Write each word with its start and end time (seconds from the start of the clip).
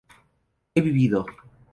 he 0.73 0.81
vivido 0.81 1.27